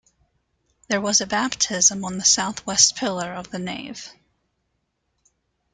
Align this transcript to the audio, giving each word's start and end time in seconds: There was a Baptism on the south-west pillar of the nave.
There 0.87 0.99
was 0.99 1.21
a 1.21 1.27
Baptism 1.27 2.03
on 2.05 2.17
the 2.17 2.25
south-west 2.25 2.95
pillar 2.95 3.35
of 3.35 3.51
the 3.51 3.59
nave. 3.59 4.09